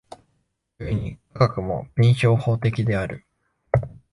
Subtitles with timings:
[0.79, 3.23] 故に科学も弁証法的である。